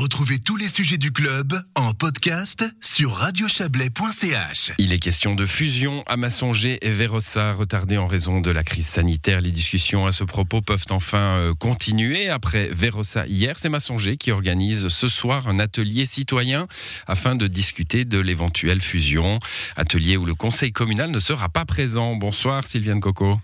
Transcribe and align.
Retrouvez 0.00 0.38
tous 0.38 0.56
les 0.56 0.66
sujets 0.66 0.96
du 0.96 1.12
club 1.12 1.62
en 1.74 1.92
podcast 1.92 2.64
sur 2.80 3.12
radiochablais.ch. 3.12 4.72
Il 4.78 4.94
est 4.94 4.98
question 4.98 5.34
de 5.34 5.44
fusion 5.44 6.02
à 6.06 6.16
Massonger 6.16 6.78
et 6.80 6.90
Vérossa, 6.90 7.52
retardée 7.52 7.98
en 7.98 8.06
raison 8.06 8.40
de 8.40 8.50
la 8.50 8.64
crise 8.64 8.86
sanitaire. 8.86 9.42
Les 9.42 9.50
discussions 9.50 10.06
à 10.06 10.12
ce 10.12 10.24
propos 10.24 10.62
peuvent 10.62 10.86
enfin 10.88 11.18
euh, 11.18 11.54
continuer. 11.54 12.30
Après 12.30 12.70
Vérossa 12.72 13.26
hier, 13.26 13.58
c'est 13.58 13.68
Massonger 13.68 14.16
qui 14.16 14.30
organise 14.30 14.88
ce 14.88 15.06
soir 15.06 15.48
un 15.48 15.58
atelier 15.58 16.06
citoyen 16.06 16.66
afin 17.06 17.36
de 17.36 17.46
discuter 17.46 18.06
de 18.06 18.18
l'éventuelle 18.18 18.80
fusion. 18.80 19.38
Atelier 19.76 20.16
où 20.16 20.24
le 20.24 20.34
conseil 20.34 20.72
communal 20.72 21.10
ne 21.10 21.18
sera 21.18 21.50
pas 21.50 21.66
présent. 21.66 22.16
Bonsoir 22.16 22.66
Sylviane 22.66 23.00
Coco. 23.00 23.38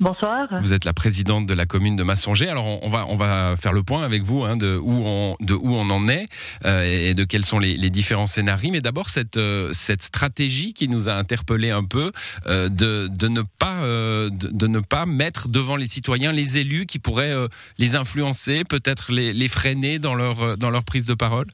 Bonsoir. 0.00 0.48
Vous 0.60 0.72
êtes 0.72 0.84
la 0.84 0.92
présidente 0.92 1.46
de 1.46 1.54
la 1.54 1.66
commune 1.66 1.94
de 1.94 2.02
Massonger. 2.02 2.48
Alors 2.48 2.84
on 2.84 2.88
va 2.88 3.06
on 3.08 3.16
va 3.16 3.56
faire 3.56 3.72
le 3.72 3.84
point 3.84 4.02
avec 4.02 4.22
vous 4.22 4.42
hein, 4.42 4.56
de 4.56 4.76
où 4.76 5.04
on 5.06 5.36
de 5.40 5.54
où 5.54 5.72
on 5.72 5.88
en 5.88 6.08
est 6.08 6.26
euh, 6.64 7.10
et 7.10 7.14
de 7.14 7.22
quels 7.22 7.44
sont 7.44 7.60
les, 7.60 7.76
les 7.76 7.90
différents 7.90 8.26
scénarios. 8.26 8.72
Mais 8.72 8.80
d'abord 8.80 9.08
cette 9.08 9.36
euh, 9.36 9.70
cette 9.72 10.02
stratégie 10.02 10.74
qui 10.74 10.88
nous 10.88 11.08
a 11.08 11.12
interpellé 11.12 11.70
un 11.70 11.84
peu 11.84 12.10
euh, 12.46 12.68
de 12.68 13.06
de 13.06 13.28
ne 13.28 13.42
pas 13.60 13.82
de, 13.84 14.30
de, 14.30 14.66
ne 14.66 14.80
pas 14.80 15.06
mettre 15.06 15.48
devant 15.48 15.76
les 15.76 15.86
citoyens 15.86 16.32
les 16.32 16.58
élus 16.58 16.86
qui 16.86 16.98
pourraient 16.98 17.34
les 17.78 17.94
influencer, 17.94 18.64
peut-être 18.64 19.12
les, 19.12 19.32
les 19.32 19.48
freiner 19.48 20.00
dans 20.00 20.16
leur 20.16 20.56
dans 20.58 20.70
leur 20.70 20.82
prise 20.82 21.06
de 21.06 21.14
parole? 21.14 21.46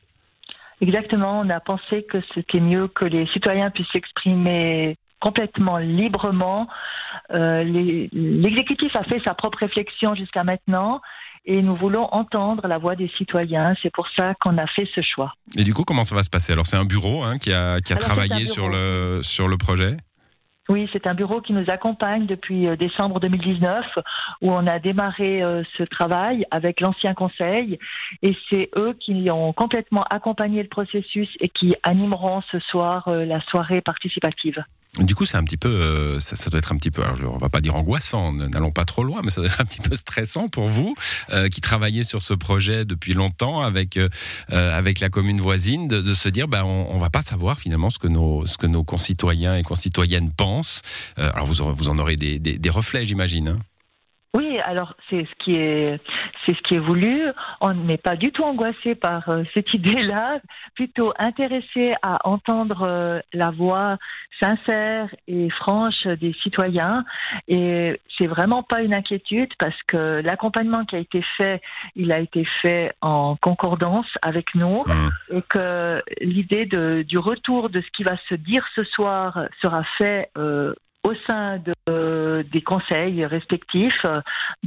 Exactement. 0.81 1.41
On 1.41 1.51
a 1.51 1.61
pensé 1.61 2.07
que 2.11 2.19
c'était 2.35 2.61
mieux 2.61 2.89
que 2.89 3.05
les 3.05 3.27
citoyens 3.29 3.71
puissent 3.71 3.93
s'exprimer 3.93 4.97
complètement 5.21 5.79
librement. 5.79 6.69
Euh, 7.33 7.63
L'exécutif 8.13 8.95
a 8.97 9.05
fait 9.05 9.21
sa 9.27 9.35
propre 9.35 9.59
réflexion 9.59 10.15
jusqu'à 10.15 10.45
maintenant 10.45 11.01
et 11.45 11.63
nous 11.63 11.77
voulons 11.77 12.07
entendre 12.13 12.67
la 12.67 12.79
voix 12.79 12.97
des 12.97 13.11
citoyens. 13.17 13.75
C'est 13.83 13.93
pour 13.93 14.07
ça 14.17 14.35
qu'on 14.41 14.59
a 14.59 14.67
fait 14.67 14.89
ce 14.95 15.01
choix. 15.01 15.33
Et 15.57 15.65
du 15.65 15.73
coup, 15.73 15.85
comment 15.85 16.05
ça 16.05 16.15
va 16.15 16.23
se 16.23 16.31
passer? 16.31 16.53
Alors, 16.53 16.67
c'est 16.67 16.77
un 16.77 16.85
bureau 16.85 17.23
hein, 17.23 17.39
qui 17.39 17.53
a, 17.53 17.81
qui 17.81 17.93
a 17.93 17.97
Alors, 17.97 18.09
travaillé 18.09 18.47
sur 18.47 18.69
le, 18.69 19.21
sur 19.23 19.49
le 19.49 19.57
projet? 19.57 19.97
Oui, 20.71 20.89
c'est 20.93 21.09
un 21.09 21.15
bureau 21.15 21.41
qui 21.41 21.53
nous 21.53 21.65
accompagne 21.67 22.27
depuis 22.27 22.69
euh, 22.69 22.77
décembre 22.77 23.19
2019, 23.19 23.85
où 24.43 24.53
on 24.53 24.69
a 24.69 24.79
démarré 24.79 25.43
euh, 25.43 25.65
ce 25.77 25.83
travail 25.83 26.47
avec 26.53 26.81
l'ancien 26.81 27.13
conseil, 27.13 27.77
et 28.23 28.37
c'est 28.49 28.71
eux 28.77 28.97
qui 29.01 29.29
ont 29.33 29.53
complètement 29.53 30.05
accompagné 30.11 30.63
le 30.63 30.69
processus 30.69 31.29
et 31.41 31.49
qui 31.49 31.75
animeront 31.83 32.43
ce 32.53 32.61
soir 32.61 33.09
euh, 33.09 33.25
la 33.25 33.41
soirée 33.51 33.81
participative. 33.81 34.63
Du 34.99 35.15
coup, 35.15 35.25
c'est 35.25 35.37
un 35.37 35.45
petit 35.45 35.57
peu, 35.57 35.69
euh, 35.69 36.19
ça, 36.19 36.51
doit 36.51 36.59
être 36.59 36.73
un 36.73 36.77
petit 36.77 36.91
peu, 36.91 37.03
alors 37.03 37.33
on 37.33 37.39
va 37.39 37.49
pas 37.49 37.61
dire 37.61 37.77
angoissant, 37.77 38.33
n'allons 38.33 38.73
pas 38.73 38.85
trop 38.85 39.05
loin, 39.05 39.21
mais 39.23 39.31
ça 39.31 39.41
doit 39.41 39.49
être 39.49 39.61
un 39.61 39.65
petit 39.65 39.81
peu 39.81 39.95
stressant 39.95 40.49
pour 40.49 40.69
vous 40.69 40.97
euh, 41.31 41.49
qui 41.49 41.61
travaillez 41.61 42.03
sur 42.03 42.23
ce 42.23 42.35
projet 42.35 42.85
depuis 42.85 43.15
longtemps 43.15 43.63
avec 43.63 43.97
euh, 43.97 44.09
avec 44.51 44.99
la 44.99 45.09
commune 45.09 45.41
voisine, 45.41 45.87
de, 45.87 46.13
se 46.13 46.29
dire, 46.29 46.49
bah, 46.49 46.65
on, 46.65 46.89
on, 46.91 46.99
va 46.99 47.09
pas 47.09 47.23
savoir 47.23 47.59
finalement 47.59 47.91
ce 47.91 48.01
que 48.01 48.09
nos 48.09 48.47
ce 48.47 48.59
que 48.59 48.67
nos 48.67 48.83
concitoyens 48.83 49.57
et 49.57 49.63
concitoyennes 49.63 50.33
pensent. 50.33 50.83
alors 51.17 51.47
vous 51.47 51.73
vous 51.73 51.89
en 51.89 51.99
aurez 51.99 52.17
des, 52.17 52.41
des, 52.41 52.59
des 52.59 52.71
reflets, 52.71 53.07
j'imagine. 53.07 53.49
Hein 53.49 53.59
oui, 54.37 54.59
alors 54.61 54.95
c'est 55.09 55.25
ce 55.25 55.45
qui 55.45 55.57
est 55.57 56.01
c'est 56.47 56.57
ce 56.57 56.63
qui 56.63 56.75
est 56.77 56.81
voulu. 56.81 57.23
On 57.61 57.75
n'est 57.75 57.99
pas 57.99 58.17
du 58.17 58.31
tout 58.33 58.45
angoissé 58.45 58.95
par 58.95 59.29
euh, 59.29 59.43
cette 59.55 59.73
idée-là, 59.75 60.41
plutôt 60.75 61.13
intéressé 61.19 61.95
à 62.03 62.17
entendre 62.29 62.85
euh, 62.87 63.21
la 63.33 63.51
voix 63.51 63.99
sincère 64.41 65.09
et 65.29 65.51
franche 65.51 66.07
des 66.07 66.33
citoyens. 66.43 67.05
Et 67.49 68.01
c'est 68.19 68.27
vraiment 68.27 68.63
pas 68.63 68.83
une 68.83 68.95
inquiétude 68.95 69.51
parce 69.59 69.77
que 69.87 70.23
l'accompagnement 70.25 70.85
qui 70.85 70.97
a 70.97 71.01
été 71.01 71.23
fait, 71.37 71.61
il 71.97 72.13
a 72.13 72.21
été 72.21 72.47
fait 72.63 72.93
en 73.03 73.37
concordance 73.37 74.07
avec 74.23 74.55
nous 74.55 74.71
Mmh. 74.87 75.09
et 75.31 75.43
que 75.43 76.03
l'idée 76.21 76.67
du 76.67 77.19
retour 77.19 77.71
de 77.71 77.81
ce 77.81 77.87
qui 77.97 78.05
va 78.05 78.17
se 78.29 78.35
dire 78.35 78.65
ce 78.75 78.85
soir 78.85 79.47
sera 79.63 79.85
fait 79.99 80.31
euh, 80.37 80.75
au 81.05 81.15
sein 81.29 81.59
de, 81.59 82.43
des 82.53 82.63
conseils 82.63 83.25
respectifs 83.25 84.05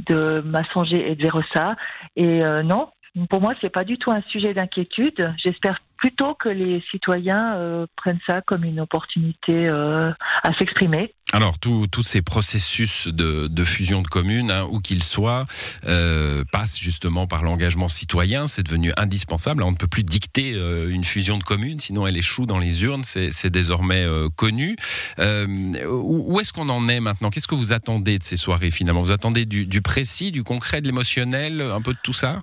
de 0.08 0.42
Massonger 0.44 1.10
et 1.10 1.14
de 1.14 1.22
Vérossa. 1.22 1.76
Et 2.16 2.44
euh, 2.44 2.62
non, 2.62 2.88
pour 3.30 3.40
moi, 3.40 3.54
c'est 3.60 3.70
pas 3.70 3.84
du 3.84 3.96
tout 3.96 4.10
un 4.10 4.22
sujet 4.22 4.54
d'inquiétude. 4.54 5.32
J'espère 5.42 5.78
plutôt 5.98 6.34
que 6.34 6.48
les 6.48 6.82
citoyens 6.90 7.54
euh, 7.54 7.86
prennent 7.96 8.18
ça 8.26 8.40
comme 8.42 8.64
une 8.64 8.80
opportunité 8.80 9.68
euh, 9.68 10.10
à 10.42 10.52
s'exprimer. 10.58 11.14
Alors, 11.32 11.58
tous 11.58 12.02
ces 12.02 12.22
processus 12.22 13.08
de, 13.08 13.64
fusion 13.64 14.02
de 14.02 14.08
communes, 14.08 14.50
hein, 14.50 14.66
où 14.70 14.80
qu'ils 14.80 15.02
soient, 15.02 15.44
euh, 15.86 16.44
passent 16.52 16.78
justement 16.78 17.26
par 17.26 17.42
l'engagement 17.42 17.88
citoyen. 17.88 18.46
C'est 18.46 18.64
devenu 18.64 18.92
indispensable. 18.96 19.62
On 19.62 19.70
ne 19.70 19.76
peut 19.76 19.88
plus 19.88 20.02
dicter 20.02 20.52
une 20.88 21.04
fusion 21.04 21.38
de 21.38 21.42
communes, 21.42 21.80
sinon 21.80 22.06
elle 22.06 22.16
échoue 22.16 22.46
dans 22.46 22.58
les 22.58 22.84
urnes. 22.84 23.02
C'est 23.04 23.50
désormais 23.50 24.06
connu. 24.36 24.76
où, 25.18 26.40
est-ce 26.40 26.52
qu'on 26.52 26.68
en 26.68 26.86
est 26.88 27.00
maintenant? 27.00 27.30
Qu'est-ce 27.30 27.48
que 27.48 27.56
vous 27.56 27.72
attendez 27.72 28.18
de 28.18 28.24
ces 28.24 28.36
soirées 28.36 28.70
finalement? 28.70 29.00
Vous 29.00 29.12
attendez 29.12 29.46
du 29.46 29.82
précis, 29.82 30.30
du 30.30 30.44
concret, 30.44 30.80
de 30.82 30.86
l'émotionnel, 30.86 31.62
un 31.62 31.80
peu 31.80 31.94
de 31.94 31.98
tout 32.02 32.12
ça? 32.12 32.40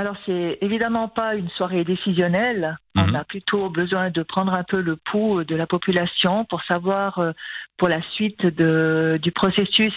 Alors 0.00 0.16
c'est 0.24 0.56
évidemment 0.62 1.08
pas 1.08 1.34
une 1.34 1.50
soirée 1.50 1.84
décisionnelle. 1.84 2.78
Mhm. 2.94 3.04
On 3.06 3.14
a 3.14 3.24
plutôt 3.24 3.68
besoin 3.68 4.08
de 4.10 4.22
prendre 4.22 4.56
un 4.56 4.64
peu 4.64 4.80
le 4.80 4.96
pouls 4.96 5.44
de 5.44 5.54
la 5.54 5.66
population 5.66 6.46
pour 6.46 6.62
savoir 6.64 7.18
euh, 7.18 7.32
pour 7.76 7.88
la 7.88 8.00
suite 8.12 8.46
de, 8.46 9.18
du 9.22 9.30
processus 9.30 9.94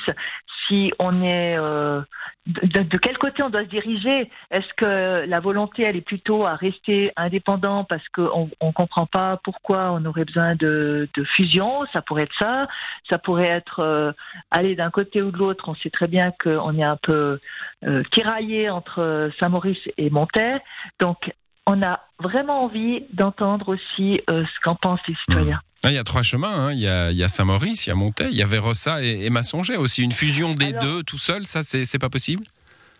si 0.67 0.91
on 0.99 1.21
est 1.21 1.57
euh, 1.57 2.01
de, 2.45 2.97
quel 2.97 3.17
côté 3.17 3.43
on 3.43 3.49
doit 3.49 3.63
se 3.63 3.69
diriger? 3.69 4.29
Est-ce 4.51 4.73
que 4.75 5.25
la 5.25 5.39
volonté 5.39 5.83
elle 5.87 5.95
est 5.95 6.01
plutôt 6.01 6.45
à 6.45 6.55
rester 6.55 7.11
indépendant 7.15 7.83
parce 7.83 8.07
qu'on 8.09 8.49
on 8.59 8.71
comprend 8.71 9.05
pas 9.05 9.39
pourquoi 9.43 9.91
on 9.91 10.05
aurait 10.05 10.25
besoin 10.25 10.55
de, 10.55 11.07
fusion? 11.35 11.85
Ça 11.93 12.01
pourrait 12.01 12.23
être 12.23 12.35
ça. 12.39 12.67
Ça 13.09 13.17
pourrait 13.17 13.49
être 13.49 13.79
euh, 13.79 14.11
aller 14.51 14.75
d'un 14.75 14.89
côté 14.91 15.21
ou 15.21 15.31
de 15.31 15.37
l'autre. 15.37 15.65
On 15.67 15.75
sait 15.75 15.89
très 15.89 16.07
bien 16.07 16.31
qu'on 16.43 16.77
est 16.77 16.83
un 16.83 16.97
peu 17.01 17.39
euh, 17.85 18.03
tiraillé 18.11 18.69
entre 18.69 19.31
Saint-Maurice 19.39 19.89
et 19.97 20.09
Montaix. 20.09 20.59
Donc 20.99 21.31
on 21.65 21.81
a 21.81 22.01
vraiment 22.19 22.63
envie 22.63 23.05
d'entendre 23.13 23.69
aussi 23.69 24.21
ce 24.27 24.59
qu'en 24.63 24.75
pensent 24.75 25.07
les 25.07 25.15
citoyens. 25.27 25.57
Mmh. 25.57 25.72
Il 25.85 25.95
y 25.95 25.97
a 25.97 26.03
trois 26.03 26.23
chemins. 26.23 26.53
Hein. 26.53 26.71
Il, 26.71 26.79
y 26.79 26.87
a, 26.87 27.11
il, 27.11 27.17
y 27.17 27.23
a, 27.23 27.27
Saint-Maurice, 27.27 27.85
il 27.85 27.89
y 27.89 27.91
a 27.91 27.95
Montaix, 27.95 28.29
il 28.29 28.37
y 28.37 28.41
a 28.41 28.45
Vérossa 28.45 29.03
et, 29.03 29.25
et 29.25 29.29
Massonger 29.29 29.75
aussi. 29.75 30.01
Une 30.01 30.11
fusion 30.11 30.53
des 30.53 30.67
Alors, 30.67 30.81
deux 30.81 31.03
tout 31.03 31.17
seul, 31.17 31.45
ça, 31.45 31.61
c'est 31.63 31.99
pas 31.99 32.09
possible? 32.09 32.43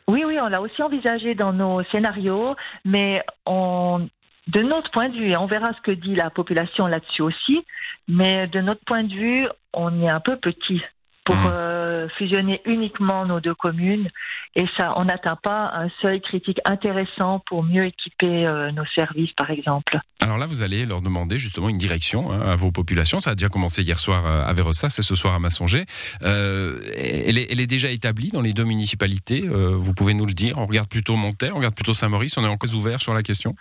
Oui, 0.08 0.24
oui, 0.26 0.38
on 0.42 0.48
l'a 0.48 0.62
aussi 0.62 0.82
envisagé 0.82 1.34
dans 1.34 1.54
nos 1.54 1.82
scénarios, 1.92 2.56
mais 2.84 3.24
on, 3.46 4.08
de 4.48 4.62
notre 4.62 4.92
point 4.92 5.08
de 5.08 5.16
vue, 5.16 5.32
et 5.32 5.38
on 5.38 5.48
verra 5.48 5.72
ce 5.74 5.82
que 5.82 5.92
dit 5.92 6.16
la 6.16 6.30
population 6.30 6.88
là-dessus 6.88 7.22
aussi, 7.22 7.64
mais 8.08 8.48
de 8.48 8.60
notre 8.60 8.84
point 8.86 9.04
de 9.04 9.14
vue, 9.14 9.48
on 9.74 10.02
est 10.02 10.12
un 10.12 10.20
peu 10.20 10.36
petit 10.36 10.82
pour 11.26 11.36
Mmh. 11.36 11.52
euh, 11.54 12.08
fusionner 12.18 12.62
uniquement 12.66 13.26
nos 13.26 13.40
deux 13.40 13.56
communes 13.56 14.10
et 14.56 14.66
ça 14.78 14.94
on 14.98 15.06
n'atteint 15.06 15.38
pas 15.42 15.72
un 15.74 15.90
seuil 16.02 16.22
critique 16.22 16.60
intéressant 16.66 17.42
pour 17.48 17.64
mieux 17.64 17.86
équiper 17.86 18.46
euh, 18.46 18.72
nos 18.72 18.86
services 18.96 19.32
par 19.34 19.50
exemple. 19.50 19.98
Alors 20.22 20.38
là 20.38 20.46
vous 20.46 20.64
allez 20.64 20.86
leur 20.86 21.02
demander 21.02 21.38
justement 21.38 21.70
une 21.70 21.78
direction 21.78 22.26
hein, 22.30 22.42
à 22.42 22.56
vos 22.56 22.72
populations, 22.72 23.20
ça 23.20 23.32
a 23.32 23.36
déjà 23.36 23.50
commencé 23.50 23.84
hier 23.84 24.00
soir 24.00 24.26
à 24.26 24.54
Vérossa, 24.54 24.90
c'est 24.90 25.02
ce 25.02 25.16
soir 25.16 25.34
à 25.34 25.40
Massonger. 25.40 25.86
Euh, 26.22 26.80
elle, 26.96 27.38
est, 27.38 27.52
elle, 27.52 27.60
est, 27.60 27.68
déjà 27.68 27.90
établie 27.90 28.30
dans 28.30 28.42
les 28.42 28.54
deux 28.54 28.66
municipalités, 28.66 29.44
euh, 29.44 29.76
vous 29.78 29.94
pouvez 29.94 30.14
nous 30.14 30.26
le 30.26 30.34
dire, 30.34 30.58
on 30.58 30.66
regarde 30.66 30.90
plutôt 30.90 31.16
Montaix, 31.16 31.52
on 31.52 31.58
regarde 31.58 31.76
plutôt 31.76 31.94
Saint-Maurice, 31.94 32.38
on 32.38 32.44
est 32.44 32.48
encore 32.48 32.74
ouvert 32.74 33.02
sur 33.02 33.14
la 33.14 33.24
question? 33.24 33.56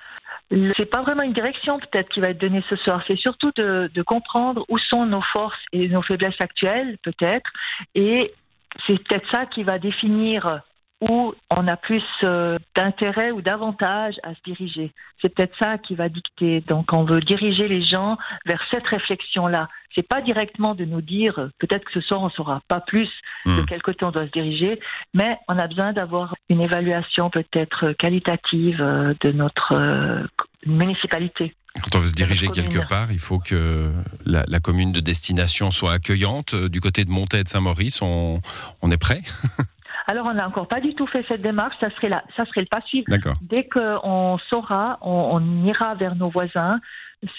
C'est 0.77 0.87
pas 0.87 1.03
vraiment 1.03 1.23
une 1.23 1.33
direction 1.33 1.79
peut-être 1.79 2.09
qui 2.11 2.21
va 2.21 2.29
être 2.29 2.41
donnée 2.41 2.63
ce 2.69 2.77
soir. 2.77 3.03
C'est 3.09 3.19
surtout 3.19 3.51
de, 3.57 3.91
de, 3.93 4.03
comprendre 4.03 4.65
où 4.69 4.79
sont 4.79 5.07
nos 5.07 5.23
forces 5.33 5.63
et 5.73 5.89
nos 5.89 6.03
faiblesses 6.03 6.41
actuelles, 6.41 6.99
peut-être. 7.03 7.51
Et 7.95 8.31
c'est 8.87 8.99
peut-être 9.05 9.27
ça 9.31 9.47
qui 9.47 9.63
va 9.63 9.79
définir 9.79 10.63
où 11.03 11.35
on 11.51 11.67
a 11.67 11.77
plus 11.77 12.05
euh, 12.25 12.59
d'intérêt 12.77 13.33
ou 13.33 13.43
d'avantage 13.43 14.15
à 14.23 14.35
se 14.35 14.41
diriger. 14.45 14.93
C'est 15.21 15.35
peut-être 15.35 15.55
ça 15.61 15.77
qui 15.79 15.97
va 15.97 16.09
dicter. 16.09 16.61
Donc, 16.61 16.93
on 16.93 17.03
veut 17.03 17.21
diriger 17.21 17.67
les 17.67 17.85
gens 17.85 18.17
vers 18.47 18.63
cette 18.71 18.87
réflexion-là. 18.87 19.69
C'est 19.97 20.07
pas 20.07 20.23
directement 20.23 20.77
de 20.77 20.85
nous 20.85 21.01
dire, 21.01 21.35
peut-être 21.59 21.85
que 21.85 21.93
ce 21.93 22.01
soir 22.01 22.23
on 22.23 22.31
saura 22.31 22.63
pas 22.69 22.81
plus 22.81 23.11
mmh. 23.45 23.57
de 23.57 23.63
quel 23.63 23.83
côté 23.83 24.05
on 24.05 24.13
doit 24.13 24.27
se 24.27 24.31
diriger, 24.31 24.79
mais 25.13 25.37
on 25.49 25.59
a 25.59 25.67
besoin 25.67 25.93
d'avoir 25.93 26.35
une 26.49 26.61
évaluation 26.61 27.31
peut-être 27.31 27.93
qualitative 27.93 28.81
euh, 28.81 29.13
de 29.21 29.33
notre 29.33 29.73
euh, 29.73 30.23
municipalité. 30.67 31.55
Quand 31.83 31.97
on 31.97 32.01
veut 32.01 32.09
se 32.09 32.15
diriger 32.15 32.49
quelque 32.49 32.87
part, 32.87 33.11
il 33.13 33.19
faut 33.19 33.39
que 33.39 33.91
la, 34.27 34.45
la, 34.47 34.61
commune 34.61 34.93
de 34.93 35.01
destination 35.01 35.71
soit 35.71 35.93
accueillante. 35.93 36.55
Du 36.55 36.81
côté 36.81 37.05
de 37.05 37.11
Montaix 37.11 37.41
et 37.41 37.45
de 37.45 37.49
Saint-Maurice, 37.49 38.03
on, 38.03 38.41
on 38.83 38.91
est 38.91 38.99
prêt 38.99 39.23
alors, 40.11 40.27
on 40.27 40.35
n'a 40.35 40.47
encore 40.47 40.69
pas 40.69 40.81
du 40.81 40.95
tout 40.95 41.07
fait 41.07 41.25
cette 41.29 41.41
démarche. 41.41 41.75
Ça 41.81 41.89
serait, 41.97 42.11
la, 42.11 42.23
ça 42.37 42.45
serait 42.45 42.61
le 42.61 42.67
pas 42.67 42.83
suivre. 42.87 43.07
Dès 43.41 43.69
qu'on 43.69 44.39
saura, 44.51 44.99
on, 45.01 45.31
on, 45.33 45.67
ira 45.67 45.95
vers 45.95 46.15
nos 46.15 46.29
voisins 46.29 46.79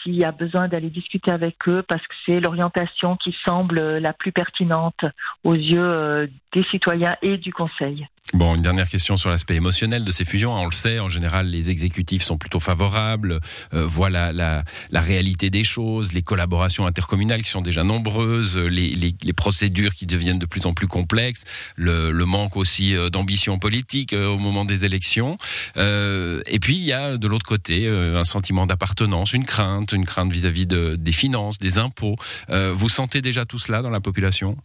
s'il 0.01 0.15
y 0.15 0.24
a 0.24 0.31
besoin 0.31 0.68
d'aller 0.68 0.89
discuter 0.89 1.31
avec 1.31 1.56
eux 1.68 1.83
parce 1.88 2.01
que 2.01 2.13
c'est 2.25 2.39
l'orientation 2.39 3.18
qui 3.18 3.35
semble 3.45 3.97
la 3.97 4.13
plus 4.13 4.31
pertinente 4.31 5.06
aux 5.44 5.56
yeux 5.56 6.30
des 6.53 6.63
citoyens 6.71 7.15
et 7.21 7.38
du 7.38 7.51
Conseil. 7.51 8.07
Bon, 8.33 8.56
une 8.56 8.63
dernière 8.63 8.88
question 8.88 9.15
sur 9.15 9.30
l'aspect 9.30 9.56
émotionnel 9.56 10.03
de 10.03 10.12
ces 10.12 10.25
fusions. 10.25 10.56
On 10.56 10.65
le 10.65 10.71
sait, 10.71 11.00
en 11.00 11.07
général, 11.07 11.47
les 11.47 11.69
exécutifs 11.69 12.24
sont 12.24 12.39
plutôt 12.39 12.59
favorables, 12.59 13.39
euh, 13.75 13.85
voient 13.85 14.09
la, 14.09 14.63
réalité 14.91 15.51
des 15.51 15.63
choses, 15.63 16.13
les 16.13 16.24
collaborations 16.24 16.88
intercommunales 16.88 17.44
qui 17.44 17.50
sont 17.50 17.62
déjà 17.62 17.83
nombreuses, 17.83 18.57
les, 18.57 18.89
les, 18.89 19.33
procédures 19.33 19.94
qui 19.94 20.07
deviennent 20.07 20.39
de 20.39 20.47
plus 20.47 20.65
en 20.65 20.74
plus 20.74 20.88
complexes, 20.88 21.44
le, 21.75 22.12
manque 22.25 22.57
aussi 22.57 22.95
euh, 22.95 23.09
d'ambition 23.09 23.59
politique 23.59 24.13
euh, 24.13 24.27
au 24.27 24.39
moment 24.39 24.65
des 24.65 24.85
élections. 24.85 25.38
Euh, 25.77 26.41
et 26.47 26.59
puis, 26.59 26.77
il 26.77 26.85
y 26.85 26.94
a 26.94 27.18
de 27.18 27.27
l'autre 27.27 27.45
côté 27.45 27.88
un 27.88 28.24
sentiment 28.24 28.65
d'appartenance, 28.65 29.33
une 29.33 29.45
crainte, 29.45 29.72
une 29.91 30.05
crainte 30.05 30.31
vis-à-vis 30.31 30.65
de, 30.65 30.95
des 30.95 31.11
finances, 31.11 31.59
des 31.59 31.77
impôts. 31.77 32.15
vous 32.49 32.89
sentez 32.89 33.21
déjà 33.21 33.45
tout 33.45 33.59
cela 33.59 33.81
dans 33.81 33.89
la 33.89 33.99
population? 33.99 34.57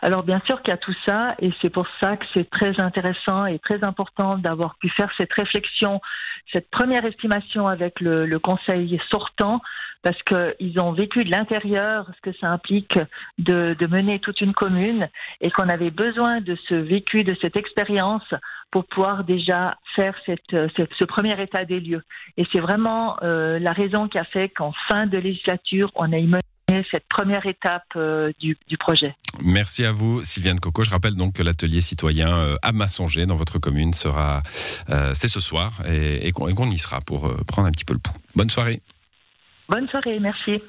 Alors 0.00 0.22
bien 0.22 0.40
sûr 0.46 0.62
qu'il 0.62 0.72
y 0.72 0.74
a 0.74 0.78
tout 0.78 0.94
ça 1.06 1.34
et 1.40 1.50
c'est 1.60 1.70
pour 1.70 1.86
ça 2.00 2.16
que 2.16 2.24
c'est 2.32 2.48
très 2.48 2.80
intéressant 2.80 3.46
et 3.46 3.58
très 3.58 3.82
important 3.82 4.38
d'avoir 4.38 4.76
pu 4.76 4.88
faire 4.90 5.10
cette 5.18 5.32
réflexion, 5.32 6.00
cette 6.52 6.70
première 6.70 7.04
estimation 7.04 7.66
avec 7.66 8.00
le, 8.00 8.24
le 8.24 8.38
conseil 8.38 9.00
sortant 9.10 9.60
parce 10.02 10.22
qu'ils 10.22 10.80
ont 10.80 10.92
vécu 10.92 11.24
de 11.24 11.30
l'intérieur 11.30 12.10
ce 12.16 12.30
que 12.30 12.36
ça 12.38 12.48
implique 12.48 12.98
de, 13.38 13.76
mener 13.88 14.20
toute 14.20 14.40
une 14.40 14.52
commune 14.52 15.08
et 15.40 15.50
qu'on 15.50 15.68
avait 15.68 15.90
besoin 15.90 16.40
de 16.40 16.56
ce 16.68 16.74
vécu, 16.74 17.24
de 17.24 17.36
cette 17.40 17.56
expérience 17.56 18.34
pour 18.70 18.84
pouvoir 18.86 19.24
déjà 19.24 19.76
faire 19.96 20.14
cette, 20.26 20.70
cette, 20.76 20.90
ce 20.98 21.04
premier 21.04 21.40
état 21.40 21.64
des 21.64 21.80
lieux. 21.80 22.02
Et 22.36 22.44
c'est 22.52 22.60
vraiment 22.60 23.16
euh, 23.22 23.58
la 23.58 23.72
raison 23.72 24.08
qui 24.08 24.18
a 24.18 24.24
fait 24.24 24.48
qu'en 24.48 24.72
fin 24.88 25.06
de 25.06 25.18
législature, 25.18 25.90
on 25.94 26.12
a 26.12 26.18
mené 26.20 26.40
cette 26.90 27.06
première 27.08 27.46
étape 27.46 27.84
euh, 27.96 28.30
du, 28.40 28.56
projet. 28.78 29.14
Merci 29.42 29.84
à 29.84 29.92
vous, 29.92 30.22
Sylviane 30.22 30.60
Coco. 30.60 30.84
Je 30.84 30.90
rappelle 30.90 31.14
donc 31.14 31.34
que 31.34 31.42
l'atelier 31.42 31.80
citoyen 31.80 32.36
euh, 32.36 32.56
à 32.62 32.72
Massonger, 32.72 33.26
dans 33.26 33.36
votre 33.36 33.58
commune, 33.58 33.94
sera, 33.94 34.42
euh, 34.90 35.12
c'est 35.14 35.28
ce 35.28 35.40
soir 35.40 35.72
et, 35.88 36.28
et 36.28 36.32
qu'on 36.32 36.70
y 36.70 36.78
sera 36.78 37.00
pour 37.00 37.32
prendre 37.46 37.68
un 37.68 37.70
petit 37.70 37.84
peu 37.84 37.94
le 37.94 38.00
pouls. 38.00 38.14
Bonne 38.36 38.50
soirée. 38.50 38.80
Bonne 39.68 39.88
soirée, 39.88 40.18
merci. 40.20 40.62